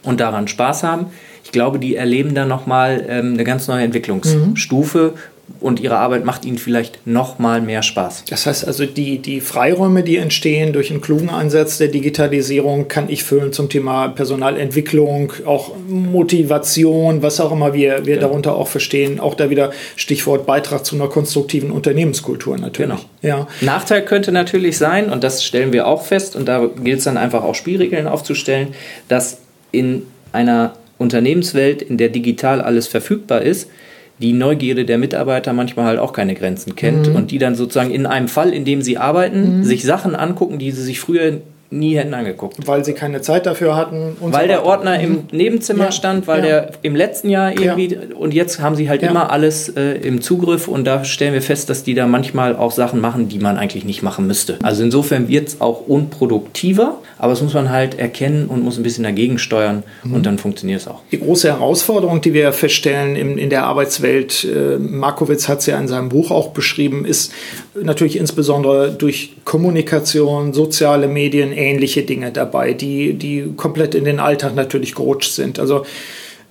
[0.03, 1.07] und daran Spaß haben,
[1.43, 6.25] ich glaube, die erleben dann nochmal ähm, eine ganz neue Entwicklungsstufe, mhm und ihre Arbeit
[6.25, 8.25] macht ihnen vielleicht noch mal mehr Spaß.
[8.29, 13.09] Das heißt also, die, die Freiräume, die entstehen durch einen klugen Ansatz der Digitalisierung, kann
[13.09, 18.27] ich füllen zum Thema Personalentwicklung, auch Motivation, was auch immer wir, wir genau.
[18.27, 19.19] darunter auch verstehen.
[19.19, 22.77] Auch da wieder Stichwort Beitrag zu einer konstruktiven Unternehmenskultur natürlich.
[22.89, 23.01] Genau.
[23.21, 23.47] Ja.
[23.61, 27.17] Nachteil könnte natürlich sein, und das stellen wir auch fest, und da gilt es dann
[27.17, 28.69] einfach auch Spielregeln aufzustellen,
[29.07, 29.39] dass
[29.71, 33.69] in einer Unternehmenswelt, in der digital alles verfügbar ist,
[34.19, 37.15] die Neugierde der Mitarbeiter manchmal halt auch keine Grenzen kennt mhm.
[37.15, 39.63] und die dann sozusagen in einem Fall, in dem sie arbeiten, mhm.
[39.63, 42.55] sich Sachen angucken, die sie sich früher nie hätten angeguckt.
[42.65, 44.15] Weil sie keine Zeit dafür hatten.
[44.21, 45.23] weil so der Ordner im mhm.
[45.31, 46.45] Nebenzimmer ja, stand, weil ja.
[46.45, 47.99] der im letzten Jahr irgendwie ja.
[48.17, 51.69] und jetzt haben sie halt immer alles äh, im Zugriff und da stellen wir fest,
[51.69, 54.57] dass die da manchmal auch Sachen machen, die man eigentlich nicht machen müsste.
[54.63, 58.83] Also insofern wird es auch unproduktiver, aber das muss man halt erkennen und muss ein
[58.83, 60.13] bisschen dagegen steuern mhm.
[60.13, 61.01] und dann funktioniert es auch.
[61.11, 65.77] Die große Herausforderung, die wir feststellen in, in der Arbeitswelt, äh, Markowitz hat es ja
[65.79, 67.33] in seinem Buch auch beschrieben, ist
[67.75, 74.55] natürlich insbesondere durch Kommunikation, soziale Medien, ähnliche Dinge dabei, die, die komplett in den Alltag
[74.55, 75.59] natürlich gerutscht sind.
[75.59, 75.85] Also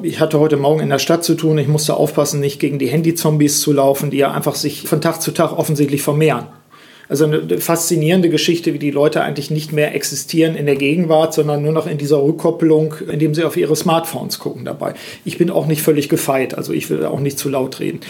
[0.02, 1.56] ich hatte heute Morgen in der Stadt zu tun.
[1.56, 5.22] Ich musste aufpassen, nicht gegen die Handy-Zombies zu laufen, die ja einfach sich von Tag
[5.22, 6.46] zu Tag offensichtlich vermehren.
[7.08, 11.62] Also eine faszinierende Geschichte, wie die Leute eigentlich nicht mehr existieren in der Gegenwart, sondern
[11.62, 14.94] nur noch in dieser Rückkopplung, indem sie auf ihre Smartphones gucken dabei.
[15.24, 18.00] Ich bin auch nicht völlig gefeit, also ich will auch nicht zu laut reden.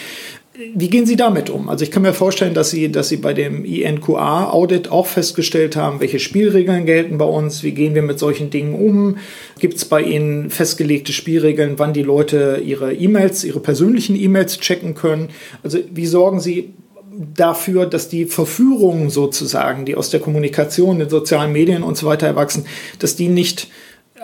[0.74, 1.68] Wie gehen Sie damit um?
[1.68, 6.00] Also ich kann mir vorstellen, dass Sie, dass Sie bei dem INQA-Audit auch festgestellt haben,
[6.00, 9.18] welche Spielregeln gelten bei uns, wie gehen wir mit solchen Dingen um?
[9.58, 14.94] Gibt es bei Ihnen festgelegte Spielregeln, wann die Leute ihre E-Mails, ihre persönlichen E-Mails checken
[14.94, 15.28] können?
[15.62, 16.72] Also wie sorgen Sie
[17.34, 22.26] dafür, dass die Verführungen sozusagen, die aus der Kommunikation, den sozialen Medien und so weiter
[22.26, 22.64] erwachsen,
[22.98, 23.68] dass die nicht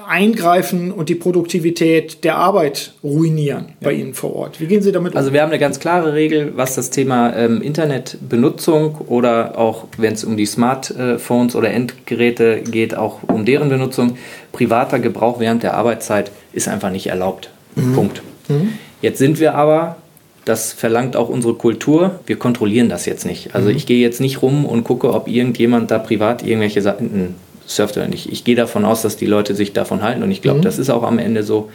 [0.07, 3.75] eingreifen und die Produktivität der Arbeit ruinieren ja.
[3.89, 4.61] bei Ihnen vor Ort.
[4.61, 5.19] Wie gehen Sie damit um?
[5.19, 10.15] Also wir haben eine ganz klare Regel, was das Thema ähm, Internetbenutzung oder auch wenn
[10.15, 14.17] es um die Smartphones oder Endgeräte geht, auch um deren Benutzung,
[14.53, 17.51] privater Gebrauch während der Arbeitszeit ist einfach nicht erlaubt.
[17.75, 17.95] Mhm.
[17.95, 18.23] Punkt.
[18.49, 18.75] Mhm.
[19.01, 19.97] Jetzt sind wir aber
[20.45, 22.19] das verlangt auch unsere Kultur.
[22.27, 23.55] Wir kontrollieren das jetzt nicht.
[23.55, 23.77] Also mhm.
[23.77, 27.37] ich gehe jetzt nicht rum und gucke, ob irgendjemand da privat irgendwelche Seiten
[27.75, 28.31] surft oder nicht.
[28.31, 30.65] Ich gehe davon aus, dass die Leute sich davon halten und ich glaube, mhm.
[30.65, 31.71] das ist auch am Ende so.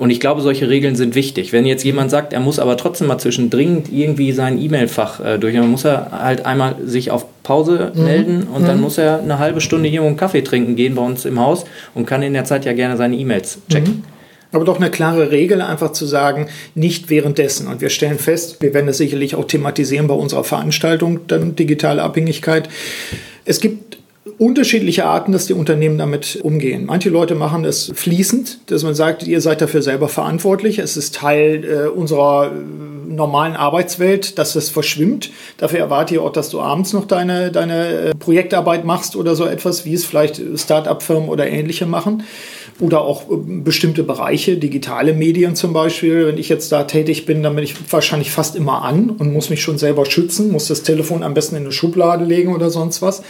[0.00, 1.52] Und ich glaube, solche Regeln sind wichtig.
[1.52, 5.54] Wenn jetzt jemand sagt, er muss aber trotzdem mal zwischendrin irgendwie sein E-Mail-Fach äh, durch,
[5.54, 8.04] dann muss er halt einmal sich auf Pause mhm.
[8.04, 8.66] melden und mhm.
[8.66, 11.66] dann muss er eine halbe Stunde irgendwo einen Kaffee trinken gehen bei uns im Haus
[11.94, 13.96] und kann in der Zeit ja gerne seine E-Mails checken.
[13.96, 14.04] Mhm.
[14.52, 17.68] Aber doch eine klare Regel, einfach zu sagen, nicht währenddessen.
[17.68, 22.02] Und wir stellen fest, wir werden das sicherlich auch thematisieren bei unserer Veranstaltung, dann digitale
[22.02, 22.70] Abhängigkeit.
[23.44, 23.98] Es gibt
[24.40, 26.86] unterschiedliche Arten, dass die Unternehmen damit umgehen.
[26.86, 30.78] Manche Leute machen es fließend, dass man sagt, ihr seid dafür selber verantwortlich.
[30.78, 35.30] Es ist Teil äh, unserer äh, normalen Arbeitswelt, dass es verschwimmt.
[35.58, 39.44] Dafür erwarte ich auch, dass du abends noch deine, deine äh, Projektarbeit machst oder so
[39.44, 42.24] etwas, wie es vielleicht Start-up-Firmen oder ähnliche machen
[42.80, 46.26] oder auch äh, bestimmte Bereiche, digitale Medien zum Beispiel.
[46.26, 49.50] Wenn ich jetzt da tätig bin, dann bin ich wahrscheinlich fast immer an und muss
[49.50, 53.02] mich schon selber schützen, muss das Telefon am besten in eine Schublade legen oder sonst
[53.02, 53.22] was.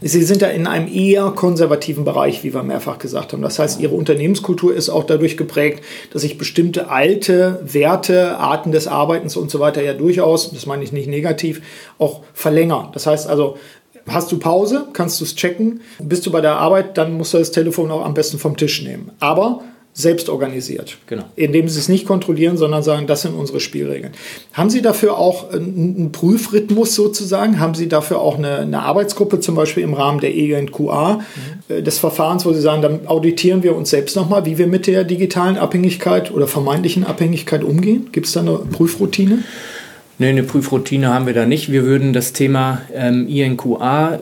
[0.00, 3.42] Sie sind da in einem eher konservativen Bereich, wie wir mehrfach gesagt haben.
[3.42, 8.88] Das heißt, ihre Unternehmenskultur ist auch dadurch geprägt, dass sich bestimmte alte Werte, Arten des
[8.88, 11.62] Arbeitens und so weiter ja durchaus, das meine ich nicht negativ,
[11.98, 12.88] auch verlängern.
[12.92, 13.56] Das heißt also,
[14.08, 15.80] Hast du Pause, kannst du es checken.
[15.98, 18.82] Bist du bei der Arbeit, dann musst du das Telefon auch am besten vom Tisch
[18.82, 19.10] nehmen.
[19.20, 19.62] Aber
[19.96, 20.98] selbst organisiert.
[21.06, 21.24] Genau.
[21.36, 24.12] Indem sie es nicht kontrollieren, sondern sagen, das sind unsere Spielregeln.
[24.52, 27.58] Haben Sie dafür auch einen Prüfrhythmus sozusagen?
[27.60, 31.20] Haben Sie dafür auch eine, eine Arbeitsgruppe, zum Beispiel im Rahmen der ENQA,
[31.68, 31.82] mhm.
[31.82, 35.02] des Verfahrens, wo Sie sagen, dann auditieren wir uns selbst nochmal, wie wir mit der
[35.02, 38.10] digitalen Abhängigkeit oder vermeintlichen Abhängigkeit umgehen?
[38.12, 39.44] Gibt es da eine Prüfroutine?
[40.18, 41.70] Nee, eine Prüfroutine haben wir da nicht.
[41.70, 44.20] Wir würden das Thema ähm, INQA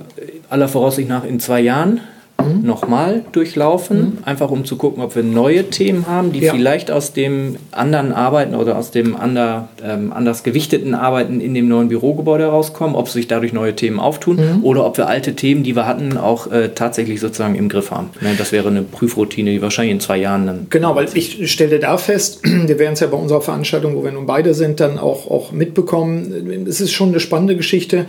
[0.51, 2.01] aller Voraussicht nach in zwei Jahren
[2.45, 2.67] mhm.
[2.67, 4.19] nochmal durchlaufen, mhm.
[4.25, 6.53] einfach um zu gucken, ob wir neue Themen haben, die ja.
[6.53, 11.69] vielleicht aus dem anderen Arbeiten oder aus dem ander, ähm, anders gewichteten Arbeiten in dem
[11.69, 14.65] neuen Bürogebäude rauskommen, ob sich dadurch neue Themen auftun mhm.
[14.65, 18.11] oder ob wir alte Themen, die wir hatten, auch äh, tatsächlich sozusagen im Griff haben.
[18.21, 20.67] Ne, das wäre eine Prüfroutine, die wahrscheinlich in zwei Jahren dann.
[20.71, 24.13] Genau, weil ich stelle da fest, wir werden es ja bei unserer Veranstaltung, wo wir
[24.13, 26.67] nun beide sind, dann auch, auch mitbekommen.
[26.69, 28.07] Es ist schon eine spannende Geschichte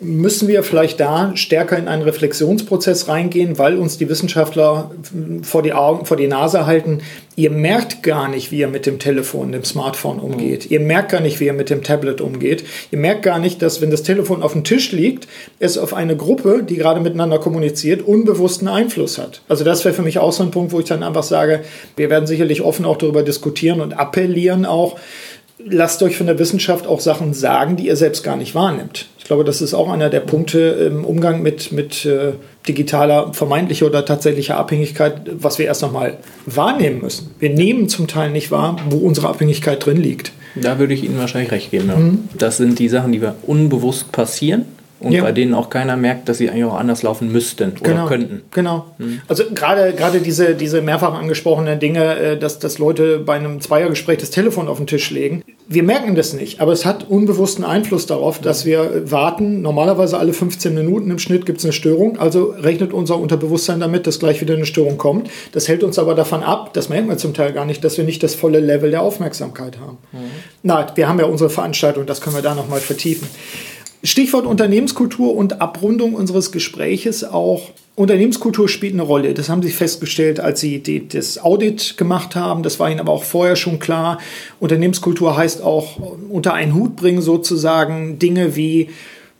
[0.00, 4.92] müssen wir vielleicht da stärker in einen Reflexionsprozess reingehen, weil uns die Wissenschaftler
[5.42, 7.00] vor die Augen, vor die Nase halten.
[7.34, 10.66] Ihr merkt gar nicht, wie ihr mit dem Telefon, dem Smartphone umgeht.
[10.66, 10.72] Mhm.
[10.72, 12.64] Ihr merkt gar nicht, wie ihr mit dem Tablet umgeht.
[12.92, 15.26] Ihr merkt gar nicht, dass wenn das Telefon auf dem Tisch liegt,
[15.58, 19.42] es auf eine Gruppe, die gerade miteinander kommuniziert, unbewussten Einfluss hat.
[19.48, 21.64] Also das wäre für mich auch so ein Punkt, wo ich dann einfach sage,
[21.96, 24.98] wir werden sicherlich offen auch darüber diskutieren und appellieren auch,
[25.64, 29.06] lasst euch von der Wissenschaft auch Sachen sagen, die ihr selbst gar nicht wahrnimmt.
[29.18, 32.32] Ich glaube, das ist auch einer der Punkte im Umgang mit, mit äh,
[32.66, 36.16] digitaler vermeintlicher oder tatsächlicher Abhängigkeit, was wir erst nochmal
[36.46, 37.34] wahrnehmen müssen.
[37.38, 40.32] Wir nehmen zum Teil nicht wahr, wo unsere Abhängigkeit drin liegt.
[40.54, 41.88] Da würde ich Ihnen wahrscheinlich recht geben.
[41.88, 41.96] Ja.
[41.96, 42.28] Mhm.
[42.38, 44.64] Das sind die Sachen, die wir unbewusst passieren
[45.00, 45.22] und ja.
[45.22, 48.42] bei denen auch keiner merkt, dass sie eigentlich auch anders laufen müssten oder genau, könnten.
[48.50, 48.86] Genau.
[48.98, 49.20] Hm.
[49.28, 54.18] Also gerade gerade diese diese mehrfach angesprochenen Dinge, äh, dass dass Leute bei einem Zweiergespräch
[54.18, 55.42] das Telefon auf den Tisch legen.
[55.70, 59.60] Wir merken das nicht, aber es hat unbewussten Einfluss darauf, dass wir warten.
[59.60, 64.06] Normalerweise alle 15 Minuten im Schnitt gibt es eine Störung, also rechnet unser Unterbewusstsein damit,
[64.06, 65.30] dass gleich wieder eine Störung kommt.
[65.52, 68.04] Das hält uns aber davon ab, das merken wir zum Teil gar nicht, dass wir
[68.04, 69.98] nicht das volle Level der Aufmerksamkeit haben.
[70.12, 70.18] Mhm.
[70.62, 73.28] Na, wir haben ja unsere Veranstaltung, das können wir da nochmal vertiefen.
[74.02, 77.70] Stichwort Unternehmenskultur und Abrundung unseres Gespräches auch.
[77.96, 79.34] Unternehmenskultur spielt eine Rolle.
[79.34, 82.62] Das haben Sie festgestellt, als Sie die, das Audit gemacht haben.
[82.62, 84.18] Das war Ihnen aber auch vorher schon klar.
[84.60, 85.96] Unternehmenskultur heißt auch
[86.30, 88.90] unter einen Hut bringen sozusagen Dinge wie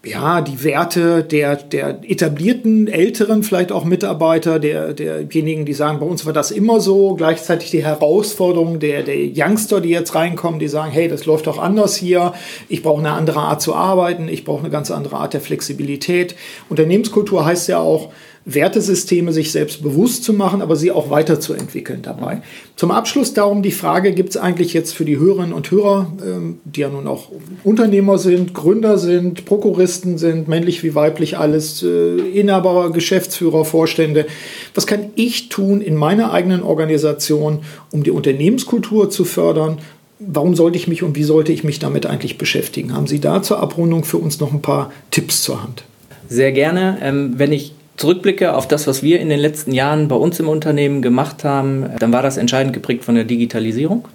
[0.04, 6.06] ja, die Werte der, der etablierten, älteren vielleicht auch Mitarbeiter, der, derjenigen, die sagen, bei
[6.06, 10.68] uns war das immer so, gleichzeitig die Herausforderung der, der Youngster, die jetzt reinkommen, die
[10.68, 12.32] sagen, hey, das läuft doch anders hier,
[12.68, 16.36] ich brauche eine andere Art zu arbeiten, ich brauche eine ganz andere Art der Flexibilität.
[16.68, 18.10] Unternehmenskultur heißt ja auch,
[18.50, 22.40] Wertesysteme sich selbst bewusst zu machen, aber sie auch weiterzuentwickeln dabei.
[22.76, 26.58] Zum Abschluss darum die Frage, gibt es eigentlich jetzt für die Hörerinnen und Hörer, ähm,
[26.64, 27.28] die ja nun auch
[27.62, 34.26] Unternehmer sind, Gründer sind, Prokuristen sind, männlich wie weiblich alles, äh, Inhaber, Geschäftsführer, Vorstände,
[34.74, 37.58] was kann ich tun in meiner eigenen Organisation,
[37.90, 39.76] um die Unternehmenskultur zu fördern?
[40.20, 42.94] Warum sollte ich mich und wie sollte ich mich damit eigentlich beschäftigen?
[42.94, 45.84] Haben Sie da zur Abrundung für uns noch ein paar Tipps zur Hand?
[46.28, 46.98] Sehr gerne.
[47.02, 50.48] Ähm, wenn ich zurückblicke auf das, was wir in den letzten Jahren bei uns im
[50.48, 54.08] Unternehmen gemacht haben, dann war das entscheidend geprägt von der Digitalisierung.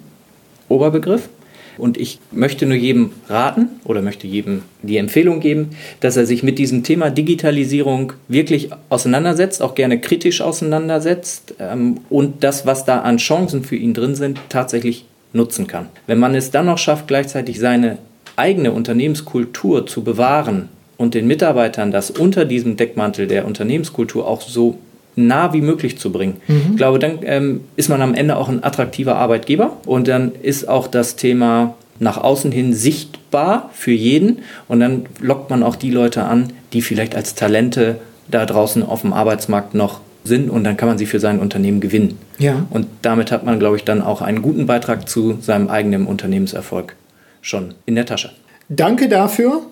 [0.68, 1.28] Oberbegriff.
[1.76, 5.70] Und ich möchte nur jedem raten oder möchte jedem die Empfehlung geben,
[6.00, 12.44] dass er sich mit diesem Thema Digitalisierung wirklich auseinandersetzt, auch gerne kritisch auseinandersetzt ähm, und
[12.44, 15.88] das, was da an Chancen für ihn drin sind, tatsächlich nutzen kann.
[16.06, 17.98] Wenn man es dann noch schafft, gleichzeitig seine
[18.36, 24.78] eigene Unternehmenskultur zu bewahren und den Mitarbeitern das unter diesem Deckmantel der Unternehmenskultur auch so
[25.16, 26.36] nah wie möglich zu bringen.
[26.48, 26.62] Mhm.
[26.70, 30.68] Ich glaube, dann ähm, ist man am Ende auch ein attraktiver Arbeitgeber und dann ist
[30.68, 35.90] auch das Thema nach außen hin sichtbar für jeden und dann lockt man auch die
[35.90, 37.96] Leute an, die vielleicht als Talente
[38.28, 41.80] da draußen auf dem Arbeitsmarkt noch sind und dann kann man sie für sein Unternehmen
[41.80, 42.18] gewinnen.
[42.38, 42.66] Ja.
[42.70, 46.96] Und damit hat man, glaube ich, dann auch einen guten Beitrag zu seinem eigenen Unternehmenserfolg
[47.42, 48.32] schon in der Tasche.
[48.68, 49.62] Danke dafür.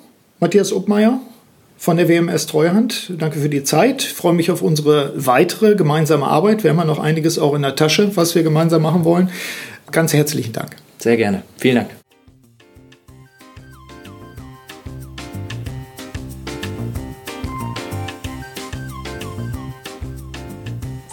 [0.43, 1.21] Matthias Obmeier
[1.77, 3.13] von der WMS Treuhand.
[3.17, 4.03] Danke für die Zeit.
[4.03, 6.65] Ich freue mich auf unsere weitere gemeinsame Arbeit.
[6.65, 9.31] Wir haben ja noch einiges auch in der Tasche, was wir gemeinsam machen wollen.
[9.93, 10.75] Ganz herzlichen Dank.
[10.99, 11.45] Sehr gerne.
[11.59, 11.91] Vielen Dank.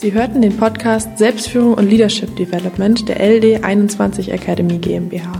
[0.01, 5.39] Sie hörten den Podcast Selbstführung und Leadership Development der LD 21 Academy GmbH.